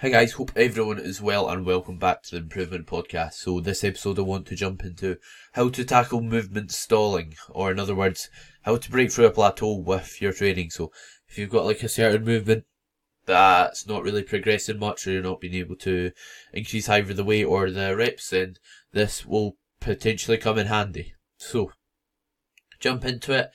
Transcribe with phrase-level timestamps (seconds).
[0.00, 3.32] Hi guys, hope everyone is well and welcome back to the Improvement Podcast.
[3.32, 5.16] So this episode I want to jump into
[5.52, 8.28] how to tackle movement stalling, or in other words,
[8.64, 10.68] how to break through a plateau with your training.
[10.68, 10.92] So
[11.30, 12.66] if you've got like a certain movement
[13.24, 16.12] that's not really progressing much or you're not being able to
[16.52, 18.56] increase either the weight or the reps, then
[18.92, 21.14] this will potentially come in handy.
[21.38, 21.72] So
[22.80, 23.50] jump into it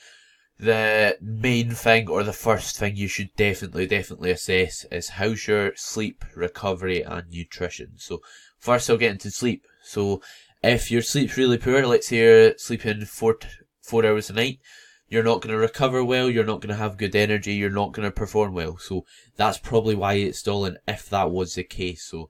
[0.62, 5.76] the main thing or the first thing you should definitely, definitely assess is how's your
[5.76, 7.94] sleep, recovery and nutrition.
[7.98, 8.22] So
[8.60, 9.66] first I'll get into sleep.
[9.84, 10.22] So
[10.62, 13.40] if your sleep's really poor, let's say you're sleeping four,
[13.82, 14.60] four hours a night,
[15.08, 17.92] you're not going to recover well, you're not going to have good energy, you're not
[17.92, 18.78] going to perform well.
[18.78, 19.04] So
[19.38, 22.04] that's probably why it's stalling if that was the case.
[22.04, 22.30] So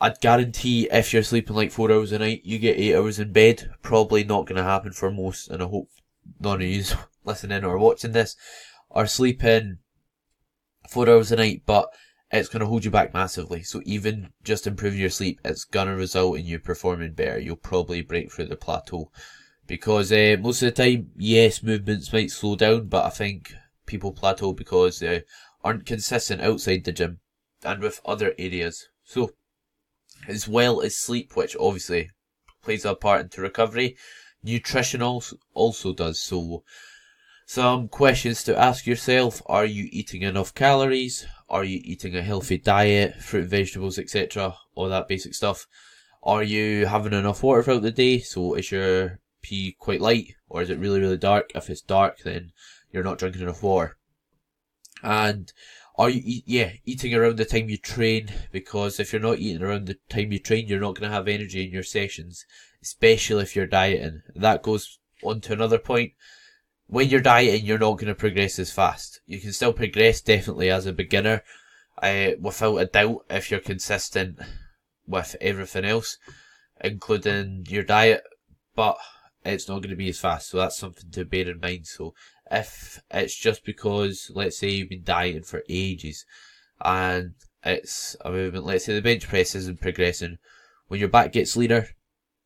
[0.00, 3.32] I'd guarantee if you're sleeping like four hours a night, you get eight hours in
[3.32, 3.70] bed.
[3.82, 5.88] Probably not going to happen for most, and I hope
[6.40, 6.84] none of you
[7.24, 8.36] listening or watching this
[8.90, 9.78] are sleeping
[10.88, 11.88] four hours a night, but
[12.30, 13.62] it's going to hold you back massively.
[13.62, 17.38] So even just improving your sleep, it's going to result in you performing better.
[17.38, 19.10] You'll probably break through the plateau
[19.66, 23.54] because uh, most of the time, yes, movements might slow down, but I think
[23.86, 25.24] people plateau because they
[25.62, 27.20] aren't consistent outside the gym
[27.62, 28.88] and with other areas.
[29.04, 29.32] So,
[30.26, 32.10] as well as sleep, which obviously
[32.62, 33.96] plays a part into recovery,
[34.42, 36.20] nutrition also, also does.
[36.20, 36.64] So,
[37.46, 39.42] some questions to ask yourself.
[39.46, 41.26] Are you eating enough calories?
[41.48, 44.56] Are you eating a healthy diet, fruit, and vegetables, etc.?
[44.74, 45.66] All that basic stuff.
[46.22, 48.20] Are you having enough water throughout the day?
[48.20, 51.50] So is your pee quite light or is it really, really dark?
[51.54, 52.52] If it's dark, then
[52.92, 53.96] you're not drinking enough water.
[55.02, 55.52] And
[55.96, 58.30] are you yeah, eating around the time you train?
[58.50, 61.28] Because if you're not eating around the time you train, you're not going to have
[61.28, 62.46] energy in your sessions,
[62.82, 64.22] especially if you're dieting.
[64.34, 66.12] That goes on to another point
[66.92, 69.22] when you're dieting, you're not going to progress as fast.
[69.24, 71.42] You can still progress definitely as a beginner,
[72.02, 74.38] uh, without a doubt, if you're consistent
[75.06, 76.18] with everything else,
[76.84, 78.24] including your diet,
[78.74, 78.98] but
[79.42, 80.50] it's not going to be as fast.
[80.50, 81.86] So that's something to bear in mind.
[81.86, 82.12] So
[82.50, 86.26] if it's just because, let's say you've been dieting for ages
[86.84, 87.32] and
[87.64, 90.36] it's a movement, let's say the bench press isn't progressing,
[90.88, 91.88] when your back gets leaner,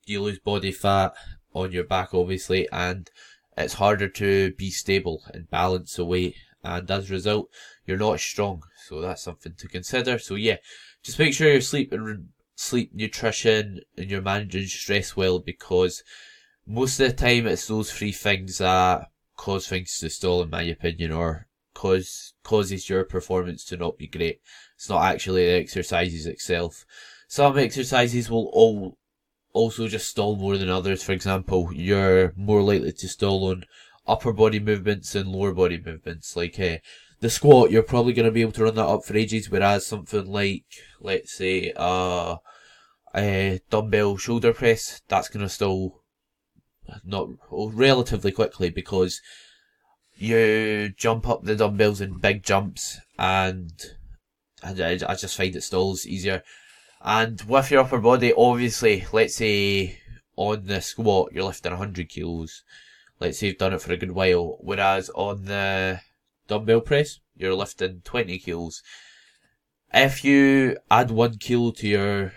[0.09, 1.15] you lose body fat
[1.53, 3.11] on your back, obviously, and
[3.56, 7.49] it's harder to be stable and balance the weight, and as a result,
[7.87, 8.62] you're not strong.
[8.87, 10.19] So that's something to consider.
[10.19, 10.56] So yeah,
[11.03, 16.03] just make sure you're sleep and sleep, nutrition, and you're managing stress well because
[16.66, 20.62] most of the time it's those three things that cause things to stall, in my
[20.62, 24.41] opinion, or cause causes your performance to not be great.
[24.77, 26.84] It's not actually the exercises itself.
[27.28, 28.99] Some exercises will all
[29.56, 31.03] also just stall more than others.
[31.03, 33.65] For example, you're more likely to stall on
[34.06, 36.37] upper body movements and lower body movements.
[36.37, 36.77] Like uh,
[37.21, 39.87] the squat, you're probably going to be able to run that up for ages, whereas
[39.87, 40.66] something like,
[41.00, 42.37] let's say, uh,
[43.15, 46.03] a dumbbell shoulder press, that's going to stall
[47.05, 49.21] not relatively quickly because
[50.15, 53.72] you jump up the dumbbells in big jumps and
[54.62, 56.43] I, I just find it stalls easier.
[57.03, 60.01] And with your upper body, obviously, let's say
[60.37, 62.62] on the squat you're lifting 100 kilos.
[63.21, 64.59] Let's say you've done it for a good while.
[64.61, 66.01] Whereas on the
[66.49, 68.83] dumbbell press, you're lifting 20 kilos.
[69.93, 72.33] If you add one kilo to your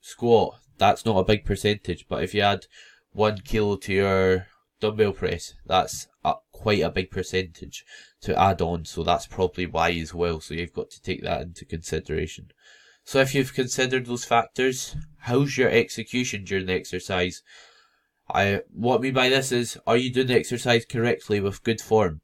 [0.00, 2.06] squat, that's not a big percentage.
[2.08, 2.66] But if you add
[3.12, 4.46] one kilo to your
[4.80, 7.84] dumbbell press, that's a, quite a big percentage
[8.22, 8.84] to add on.
[8.84, 10.40] So that's probably why as well.
[10.40, 12.52] So you've got to take that into consideration.
[13.08, 17.42] So if you've considered those factors, how's your execution during the exercise?
[18.28, 21.80] I, what I mean by this is, are you doing the exercise correctly with good
[21.80, 22.20] form?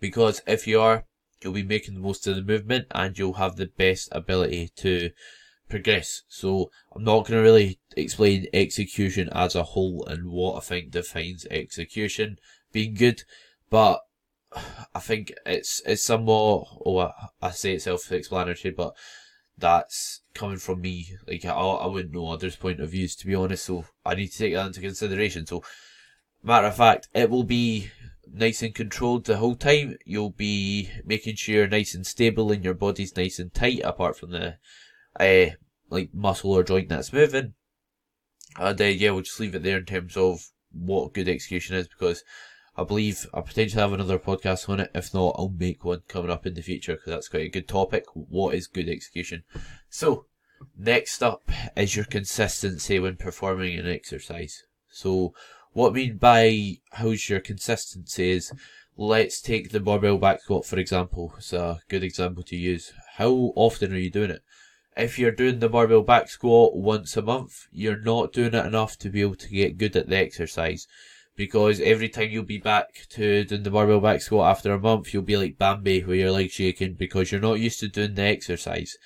[0.00, 1.04] Because if you are,
[1.42, 5.10] you'll be making the most of the movement and you'll have the best ability to
[5.68, 6.22] progress.
[6.28, 10.92] So I'm not going to really explain execution as a whole and what I think
[10.92, 12.38] defines execution
[12.72, 13.24] being good,
[13.68, 14.00] but
[14.94, 17.10] I think it's it's somewhat, oh,
[17.42, 18.94] I say it's self-explanatory, but
[19.58, 21.10] that's coming from me.
[21.26, 24.28] Like I, I wouldn't know others' point of views to be honest, so I need
[24.28, 25.46] to take that into consideration.
[25.46, 25.62] So,
[26.42, 27.90] matter of fact, it will be
[28.32, 29.96] nice and controlled the whole time.
[30.04, 34.16] You'll be making sure you're nice and stable and your body's nice and tight, apart
[34.16, 34.56] from the,
[35.18, 35.54] uh,
[35.90, 37.54] like muscle or joint that's moving.
[38.58, 40.40] And uh, yeah, we'll just leave it there in terms of
[40.72, 42.22] what good execution is because
[42.78, 44.92] I believe I potentially have another podcast on it.
[44.94, 47.66] If not, I'll make one coming up in the future because that's quite a good
[47.66, 48.04] topic.
[48.14, 49.42] What is good execution?
[49.90, 50.26] So,
[50.78, 54.62] next up is your consistency when performing an exercise.
[54.90, 55.34] So,
[55.72, 58.52] what I mean by how's your consistency is,
[58.96, 61.34] let's take the barbell back squat for example.
[61.36, 62.92] It's a good example to use.
[63.16, 64.42] How often are you doing it?
[64.96, 68.96] If you're doing the barbell back squat once a month, you're not doing it enough
[68.98, 70.86] to be able to get good at the exercise.
[71.38, 75.14] Because every time you'll be back to doing the barbell back squat after a month,
[75.14, 78.22] you'll be like Bambi with your legs shaking because you're not used to doing the
[78.22, 78.96] exercise.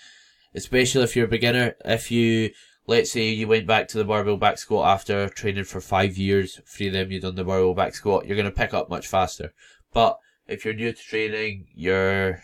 [0.55, 1.75] Especially if you're a beginner.
[1.85, 2.51] If you
[2.87, 6.59] let's say you went back to the barbell back squat after training for five years,
[6.67, 9.07] three of them you've done the barbell back squat, you're going to pick up much
[9.07, 9.53] faster.
[9.93, 12.41] But if you're new to training, you're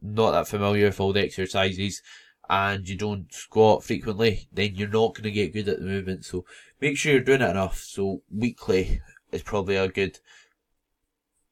[0.00, 2.02] not that familiar with all the exercises,
[2.48, 6.24] and you don't squat frequently, then you're not going to get good at the movement.
[6.24, 6.44] So
[6.80, 7.78] make sure you're doing it enough.
[7.78, 9.00] So weekly
[9.34, 10.18] is probably a good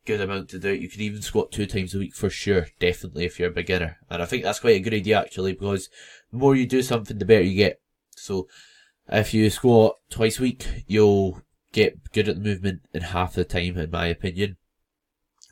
[0.04, 0.80] good amount to do it.
[0.80, 3.98] You can even squat two times a week for sure, definitely if you're a beginner.
[4.10, 5.88] And I think that's quite a good idea actually because
[6.30, 7.80] the more you do something, the better you get.
[8.16, 8.48] So
[9.08, 11.42] if you squat twice a week, you'll
[11.72, 14.56] get good at the movement in half the time, in my opinion,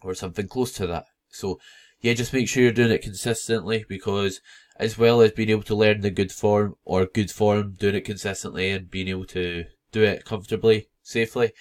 [0.03, 1.07] or something close to that.
[1.29, 1.61] So
[2.01, 4.41] yeah, just make sure you're doing it consistently because
[4.77, 8.05] as well as being able to learn the good form or good form, doing it
[8.05, 11.53] consistently and being able to do it comfortably, safely.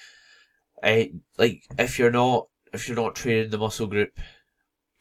[0.84, 4.18] I, like if you're not if you're not training the muscle group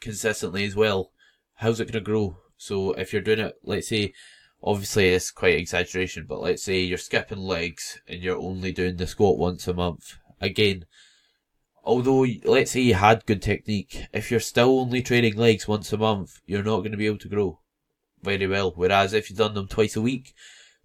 [0.01, 1.11] consistently as well,
[1.55, 2.37] how's it gonna grow?
[2.57, 4.13] So if you're doing it, let's say
[4.61, 9.07] obviously it's quite exaggeration, but let's say you're skipping legs and you're only doing the
[9.07, 10.17] squat once a month.
[10.41, 10.85] Again,
[11.83, 15.97] although let's say you had good technique, if you're still only training legs once a
[15.97, 17.59] month, you're not going to be able to grow
[18.21, 18.73] very well.
[18.75, 20.33] Whereas if you've done them twice a week,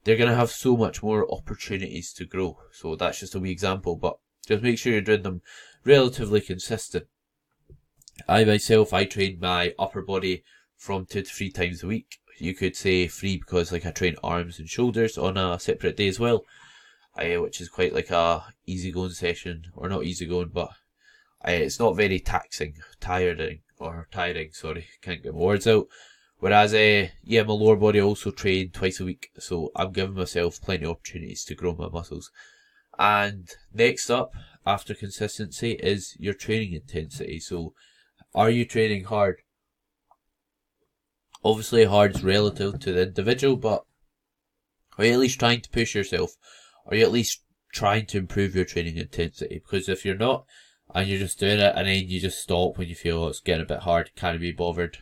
[0.04, 2.58] they're going to have so much more opportunities to grow.
[2.72, 5.42] So that's just a wee example, but just make sure you're doing them
[5.84, 7.06] relatively consistent.
[8.28, 10.44] I myself, I train my upper body
[10.76, 14.16] from two to three times a week you could say three because like I train
[14.22, 16.44] arms and shoulders on a separate day as well,
[17.14, 20.70] I, which is quite like a easy going session or not easy going, but
[21.42, 24.50] I, it's not very taxing, tiring or tiring.
[24.52, 25.86] Sorry, can't get my words out.
[26.38, 30.60] Whereas, uh, yeah, my lower body also train twice a week, so I'm giving myself
[30.60, 32.30] plenty of opportunities to grow my muscles.
[32.98, 34.32] And next up,
[34.66, 37.40] after consistency, is your training intensity.
[37.40, 37.74] So,
[38.34, 39.42] are you training hard?
[41.44, 43.84] Obviously, hard's relative to the individual, but
[44.96, 46.36] are you at least trying to push yourself?
[46.86, 47.42] Are you at least
[47.72, 49.60] trying to improve your training intensity?
[49.62, 50.46] Because if you're not,
[50.94, 53.62] and you're just doing it, and then you just stop when you feel it's getting
[53.62, 54.98] a bit hard, can't be bothered,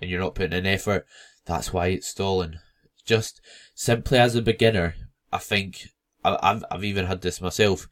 [0.00, 1.06] and you're not putting in effort,
[1.44, 2.58] that's why it's stalling.
[3.04, 3.40] Just
[3.74, 4.94] simply as a beginner,
[5.32, 5.90] I think
[6.24, 7.88] I've I've even had this myself.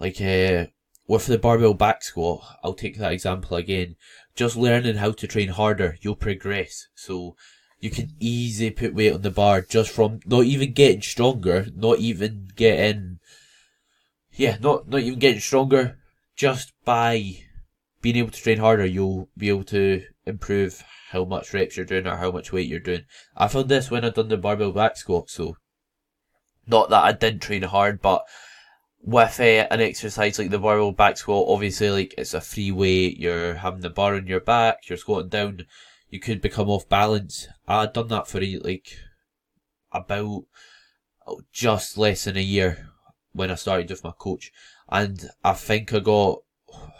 [0.00, 0.66] Like uh,
[1.06, 3.96] with the barbell back squat, I'll take that example again
[4.38, 6.86] just learning how to train harder, you'll progress.
[6.94, 7.34] So
[7.80, 11.98] you can easily put weight on the bar just from not even getting stronger, not
[11.98, 13.18] even getting,
[14.32, 15.98] yeah, not, not even getting stronger,
[16.36, 17.38] just by
[18.00, 22.06] being able to train harder, you'll be able to improve how much reps you're doing
[22.06, 23.02] or how much weight you're doing.
[23.36, 25.56] I found this when I done the barbell back squat, so
[26.68, 28.24] not that I didn't train hard, but
[29.02, 33.18] with uh, an exercise like the barbell back squat, obviously, like it's a free weight,
[33.18, 35.66] you're having the bar on your back, you're squatting down,
[36.10, 37.48] you could become off balance.
[37.66, 38.98] I'd done that for like
[39.92, 40.44] about
[41.26, 42.88] oh, just less than a year
[43.32, 44.50] when I started with my coach,
[44.88, 46.40] and I think I got.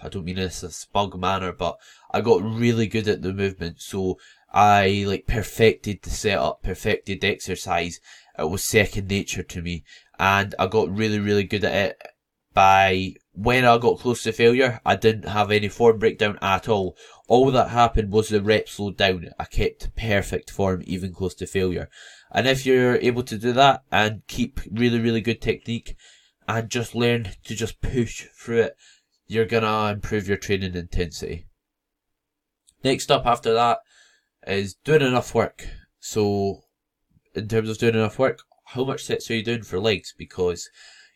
[0.02, 1.76] I don't mean this in a smug manner, but
[2.10, 3.82] I got really good at the movement.
[3.82, 4.18] So
[4.50, 8.00] I like perfected the setup, perfected the exercise.
[8.38, 9.84] It was second nature to me
[10.18, 12.02] and I got really, really good at it
[12.54, 16.96] by when I got close to failure, I didn't have any form breakdown at all.
[17.28, 19.28] All that happened was the reps slowed down.
[19.38, 21.88] I kept perfect form even close to failure.
[22.32, 25.94] And if you're able to do that and keep really, really good technique
[26.48, 28.76] and just learn to just push through it,
[29.28, 31.46] you're gonna improve your training intensity.
[32.82, 33.78] Next up after that
[34.46, 35.68] is doing enough work.
[36.00, 36.62] So,
[37.38, 40.14] in terms of doing enough work, how much sets are you doing for legs?
[40.16, 40.68] Because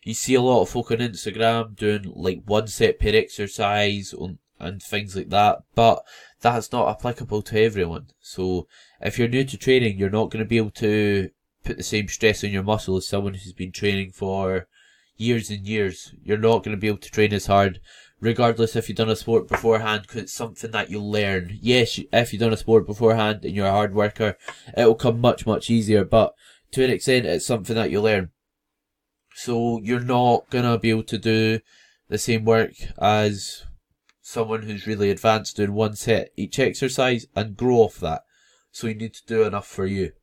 [0.03, 4.13] you see a lot of folk on Instagram doing like one set per exercise
[4.59, 6.03] and things like that, but
[6.41, 8.07] that's not applicable to everyone.
[8.19, 8.67] So
[9.01, 11.29] if you're new to training, you're not going to be able to
[11.63, 14.67] put the same stress on your muscle as someone who's been training for
[15.15, 16.13] years and years.
[16.23, 17.79] You're not going to be able to train as hard,
[18.23, 21.59] regardless if you've done a sport beforehand, because it's something that you'll learn.
[21.61, 24.37] Yes, if you've done a sport beforehand and you're a hard worker,
[24.77, 26.33] it'll come much, much easier, but
[26.71, 28.31] to an extent, it's something that you learn.
[29.35, 31.59] So you're not gonna be able to do
[32.07, 33.65] the same work as
[34.21, 38.23] someone who's really advanced doing one set each exercise and grow off that.
[38.71, 40.13] So you need to do enough for you.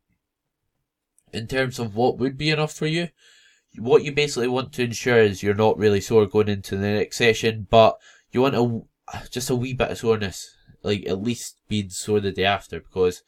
[1.34, 3.10] In terms of what would be enough for you,
[3.78, 7.16] what you basically want to ensure is you're not really sore going into the next
[7.16, 7.98] session, but
[8.32, 8.86] you want to
[9.30, 13.22] just a wee bit of soreness, like at least being sore the day after, because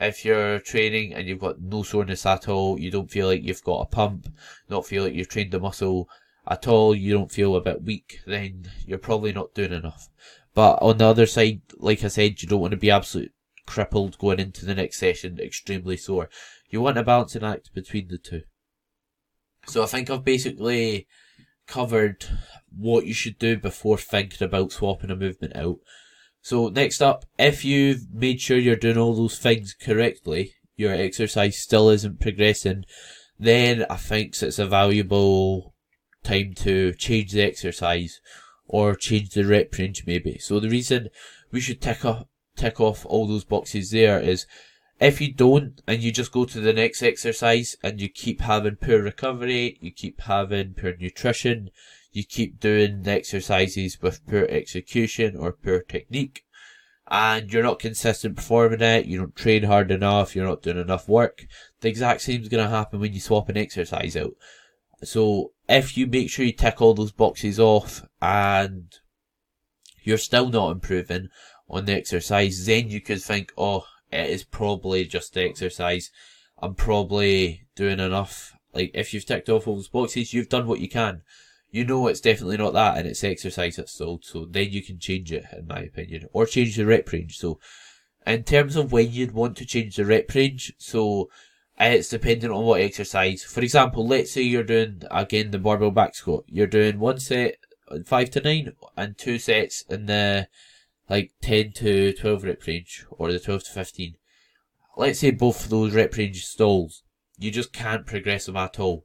[0.00, 3.64] if you're training and you've got no soreness at all, you don't feel like you've
[3.64, 4.28] got a pump,
[4.68, 6.08] not feel like you've trained the muscle
[6.46, 10.08] at all, you don't feel a bit weak, then you're probably not doing enough.
[10.54, 13.32] But on the other side, like I said, you don't want to be absolute
[13.66, 16.30] crippled going into the next session, extremely sore.
[16.70, 18.42] You want a balancing act between the two.
[19.68, 21.06] So I think I've basically
[21.66, 22.24] covered
[22.74, 25.78] what you should do before thinking about swapping a movement out.
[26.40, 31.58] So next up, if you've made sure you're doing all those things correctly, your exercise
[31.58, 32.84] still isn't progressing,
[33.38, 35.74] then I think it's a valuable
[36.22, 38.20] time to change the exercise
[38.66, 40.38] or change the rep range maybe.
[40.38, 41.08] So the reason
[41.50, 44.46] we should tick up, tick off all those boxes there is
[45.00, 48.76] if you don't and you just go to the next exercise and you keep having
[48.76, 51.70] poor recovery, you keep having poor nutrition,
[52.12, 56.44] you keep doing the exercises with poor execution or poor technique,
[57.10, 61.08] and you're not consistent performing it, you don't train hard enough, you're not doing enough
[61.08, 61.46] work,
[61.80, 64.32] the exact same is going to happen when you swap an exercise out.
[65.04, 68.92] So if you make sure you tick all those boxes off and
[70.02, 71.28] you're still not improving
[71.70, 76.10] on the exercise, then you could think, oh, it is probably just exercise.
[76.60, 78.54] I'm probably doing enough.
[78.74, 81.22] Like, if you've ticked off all those boxes, you've done what you can.
[81.70, 84.98] You know it's definitely not that, and it's exercise that's sold, so then you can
[84.98, 86.26] change it, in my opinion.
[86.32, 87.38] Or change the rep range.
[87.38, 87.60] So,
[88.26, 91.28] in terms of when you'd want to change the rep range, so
[91.78, 93.42] it's dependent on what exercise.
[93.44, 96.44] For example, let's say you're doing, again, the barbell back squat.
[96.48, 97.56] You're doing one set,
[98.04, 100.48] 5 to 9, and two sets in the
[101.08, 104.14] like 10 to 12 rep range or the 12 to 15.
[104.96, 107.02] Let's say both of those rep range stalls.
[107.38, 109.04] You just can't progress them at all.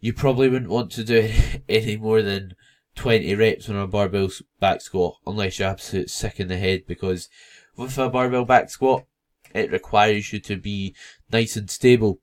[0.00, 1.30] You probably wouldn't want to do
[1.68, 2.54] any more than
[2.94, 7.28] 20 reps on a barbell back squat unless you're absolutely sick in the head because
[7.76, 9.04] with a barbell back squat,
[9.54, 10.94] it requires you to be
[11.30, 12.20] nice and stable.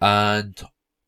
[0.00, 0.60] And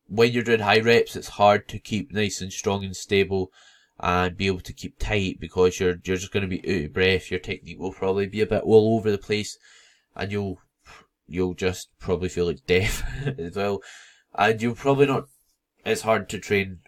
[0.07, 3.51] when you're doing high reps, it's hard to keep nice and strong and stable
[3.99, 6.93] and be able to keep tight because you're you're just going to be out of
[6.93, 7.31] breath.
[7.31, 9.57] Your technique will probably be a bit all over the place,
[10.15, 10.59] and you'll
[11.27, 13.03] you'll just probably feel like death
[13.39, 13.81] as well.
[14.33, 15.25] And you'll probably not.
[15.85, 16.79] It's hard to train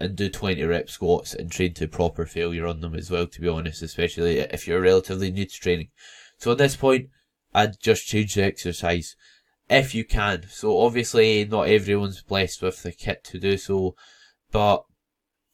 [0.00, 3.40] and do 20 rep squats and train to proper failure on them as well, to
[3.40, 5.88] be honest, especially if you're relatively new to training.
[6.38, 7.08] So at this point,
[7.54, 9.14] I'd just change the exercise
[9.70, 10.44] if you can.
[10.48, 13.94] So obviously, not everyone's blessed with the kit to do so,
[14.50, 14.84] but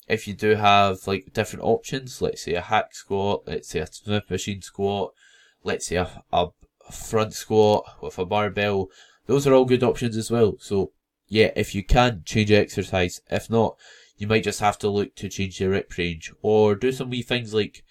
[0.09, 3.87] if you do have like different options, let's say a hack squat, let's say a
[3.87, 5.13] Smith machine squat,
[5.63, 6.49] let's say a, a
[6.91, 8.89] front squat with a barbell,
[9.27, 10.57] those are all good options as well.
[10.59, 10.93] So
[11.29, 13.77] yeah, if you can change exercise, if not,
[14.17, 17.23] you might just have to look to change your rep range or do some wee
[17.23, 17.85] things like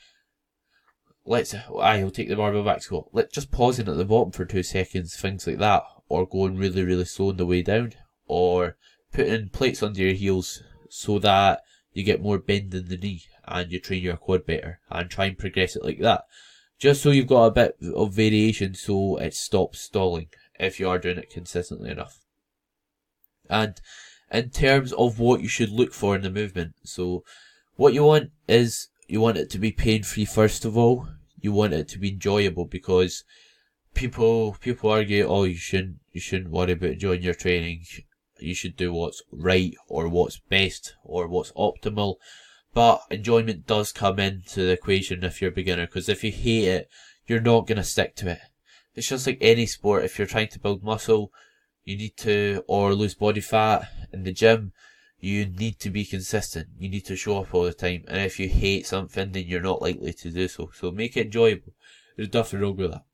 [1.23, 3.09] let's I'll take the barbell back squat.
[3.11, 6.83] Let's just pausing at the bottom for two seconds, things like that, or going really
[6.83, 7.93] really slow on the way down,
[8.25, 8.75] or
[9.13, 11.61] putting plates under your heels so that
[11.97, 15.25] you get more bend in the knee and you train your quad better and try
[15.25, 16.25] and progress it like that.
[16.77, 20.27] Just so you've got a bit of variation so it stops stalling
[20.59, 22.19] if you are doing it consistently enough.
[23.49, 23.81] And
[24.31, 27.23] in terms of what you should look for in the movement, so
[27.77, 31.07] what you want is you want it to be pain free first of all.
[31.41, 33.23] You want it to be enjoyable because
[33.95, 37.85] people people argue, oh, you shouldn't you shouldn't worry about enjoying your training
[38.39, 42.15] you should do what's right or what's best or what's optimal.
[42.73, 46.67] But enjoyment does come into the equation if you're a beginner, because if you hate
[46.67, 46.89] it,
[47.25, 48.39] you're not going to stick to it.
[48.95, 50.05] It's just like any sport.
[50.05, 51.31] If you're trying to build muscle,
[51.83, 54.73] you need to, or lose body fat in the gym,
[55.19, 56.67] you need to be consistent.
[56.77, 58.03] You need to show up all the time.
[58.07, 60.69] And if you hate something, then you're not likely to do so.
[60.73, 61.73] So make it enjoyable.
[62.15, 63.05] There's nothing wrong with that.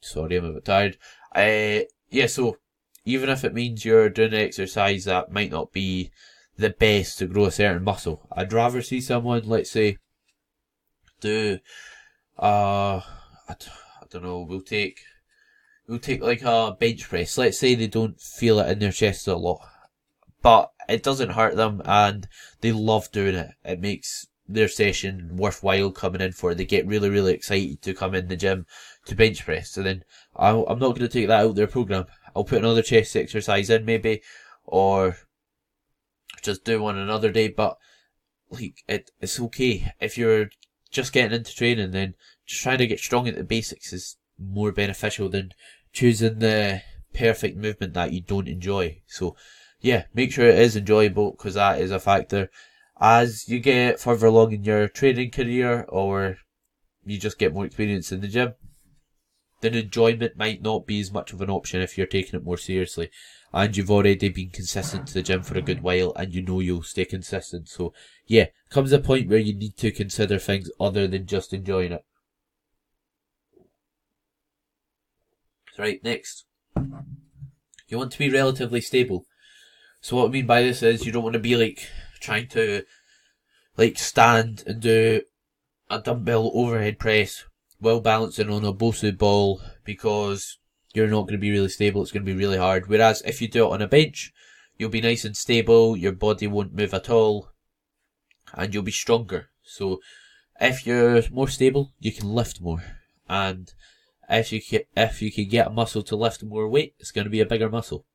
[0.00, 0.98] Sorry, I'm a bit tired.
[1.34, 2.58] Uh, yeah, so
[3.06, 6.10] even if it means you're doing an exercise that might not be
[6.58, 8.26] the best to grow a certain muscle.
[8.32, 9.98] I'd rather see someone, let's say,
[11.20, 11.60] do,
[12.36, 13.00] uh,
[13.48, 15.00] I, I don't know, we'll take,
[15.86, 17.38] we'll take like a bench press.
[17.38, 19.60] Let's say they don't feel it in their chest a lot,
[20.42, 22.26] but it doesn't hurt them and
[22.60, 23.52] they love doing it.
[23.64, 26.54] It makes their session worthwhile coming in for.
[26.54, 28.66] They get really, really excited to come in the gym
[29.06, 29.70] to bench press.
[29.70, 32.06] So then i am not going to take that out of their program.
[32.36, 34.20] I'll put another chest exercise in maybe,
[34.66, 35.16] or
[36.42, 37.48] just do one another day.
[37.48, 37.78] But
[38.50, 40.50] like it, it's okay if you're
[40.90, 41.92] just getting into training.
[41.92, 42.14] Then
[42.44, 45.52] just trying to get strong at the basics is more beneficial than
[45.94, 46.82] choosing the
[47.14, 49.00] perfect movement that you don't enjoy.
[49.06, 49.34] So
[49.80, 52.50] yeah, make sure it is enjoyable because that is a factor.
[53.00, 56.36] as you get further along in your training career or
[57.04, 58.54] you just get more experience in the gym,
[59.60, 62.58] then enjoyment might not be as much of an option if you're taking it more
[62.58, 63.10] seriously.
[63.52, 66.60] And you've already been consistent to the gym for a good while and you know
[66.60, 67.68] you'll stay consistent.
[67.68, 67.94] So
[68.26, 72.04] yeah, comes a point where you need to consider things other than just enjoying it.
[75.78, 76.44] Right, next.
[77.88, 79.26] You want to be relatively stable.
[80.00, 81.88] So what I mean by this is you don't want to be like
[82.20, 82.84] trying to
[83.76, 85.22] like stand and do
[85.90, 87.44] a dumbbell overhead press
[87.78, 90.58] while balancing on a Bosu ball because
[90.94, 92.02] you're not going to be really stable.
[92.02, 92.88] It's going to be really hard.
[92.88, 94.32] Whereas if you do it on a bench,
[94.78, 95.96] you'll be nice and stable.
[95.96, 97.50] Your body won't move at all
[98.54, 99.50] and you'll be stronger.
[99.62, 100.00] So
[100.60, 102.82] if you're more stable, you can lift more.
[103.28, 103.72] And
[104.28, 107.24] if you can, if you can get a muscle to lift more weight, it's going
[107.24, 108.06] to be a bigger muscle.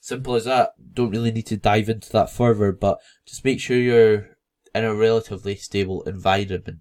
[0.00, 0.72] Simple as that.
[0.94, 4.36] Don't really need to dive into that further, but just make sure you're
[4.74, 6.80] in a relatively stable environment.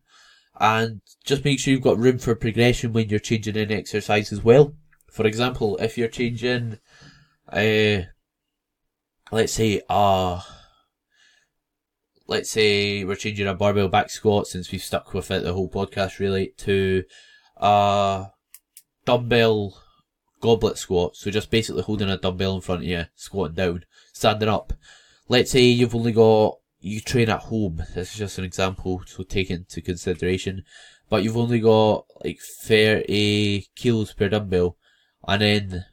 [0.59, 4.43] And just make sure you've got room for progression when you're changing an exercise as
[4.43, 4.74] well.
[5.12, 6.79] For example, if you're changing,
[7.51, 8.01] uh,
[9.31, 10.41] let's say, uh,
[12.27, 15.69] let's say we're changing a barbell back squat since we've stuck with it the whole
[15.69, 17.03] podcast really to
[17.57, 18.27] a
[19.05, 19.77] dumbbell
[20.41, 21.15] goblet squat.
[21.15, 24.74] So just basically holding a dumbbell in front of you, squatting down, standing up.
[25.27, 27.77] Let's say you've only got, you train at home.
[27.94, 30.63] This is just an example, to take into consideration.
[31.10, 34.77] But you've only got like 30 kilos per dumbbell.
[35.27, 35.86] And then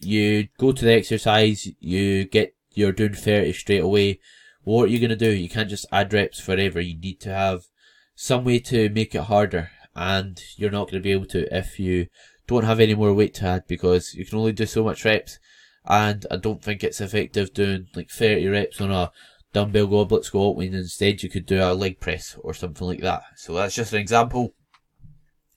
[0.00, 4.20] you go to the exercise, you get, you're doing 30 straight away
[4.68, 5.30] what are you going to do?
[5.30, 6.78] You can't just add reps forever.
[6.78, 7.62] You need to have
[8.14, 9.70] some way to make it harder.
[9.96, 12.08] And you're not going to be able to if you
[12.46, 15.38] don't have any more weight to add because you can only do so much reps.
[15.86, 19.10] And I don't think it's effective doing like 30 reps on a
[19.52, 23.22] dumbbell goblet squat when instead you could do a leg press or something like that.
[23.36, 24.54] So that's just an example.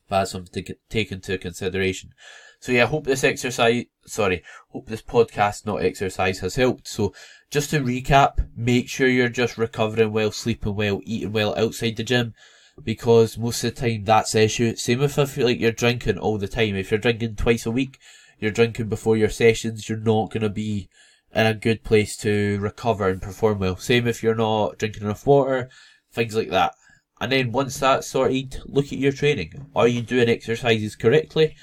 [0.07, 2.13] That's something to take into consideration.
[2.60, 6.88] So yeah, I hope this exercise, sorry, hope this podcast, not exercise, has helped.
[6.88, 7.13] So
[7.50, 12.04] just to recap, make sure you're just recovering well, sleeping well, eating well outside the
[12.04, 12.34] gym.
[12.82, 14.75] Because most of the time that's the issue.
[14.75, 16.75] Same if I feel like you're drinking all the time.
[16.75, 17.99] If you're drinking twice a week,
[18.39, 20.89] you're drinking before your sessions, you're not to be
[21.34, 23.78] in a good place to recover and perform well.
[23.78, 25.70] Same if you're not drinking enough water,
[26.12, 26.74] things like that.
[27.20, 29.67] And then once that's sorted, look at your training.
[29.76, 31.56] Are you doing exercises correctly?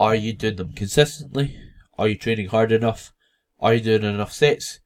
[0.00, 1.56] Are you doing them consistently?
[1.98, 3.12] Are you training hard enough?
[3.60, 4.80] Are you doing enough sets?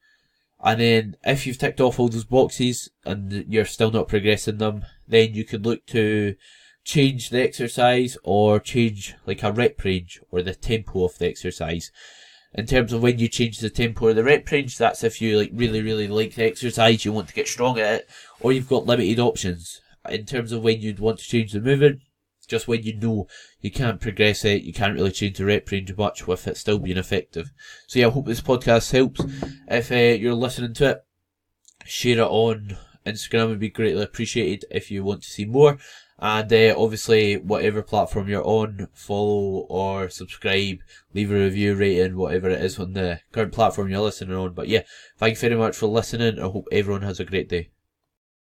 [0.61, 4.85] And then if you've ticked off all those boxes and you're still not progressing them,
[5.07, 6.35] then you can look to
[6.85, 11.93] change the exercise or change like a rep range or the tempo of the exercise.
[12.55, 15.39] In terms of when you change the tempo or the rep range, that's if you
[15.39, 18.69] like really, really like the exercise, you want to get strong at it, or you've
[18.69, 19.81] got limited options.
[20.09, 22.01] In terms of when you'd want to change the movement,
[22.49, 23.29] just when you know
[23.61, 26.79] you can't progress it, you can't really change the rep range much with it still
[26.79, 27.53] being effective.
[27.87, 29.21] So yeah, I hope this podcast helps.
[29.69, 31.05] If uh, you're listening to it,
[31.85, 35.79] share it on Instagram would be greatly appreciated if you want to see more.
[36.21, 40.79] And uh, obviously, whatever platform you're on, follow or subscribe,
[41.15, 44.53] leave a review, rating, whatever it is on the current platform you're listening on.
[44.53, 44.83] But yeah,
[45.17, 46.41] thank you very much for listening.
[46.41, 47.71] I hope everyone has a great day.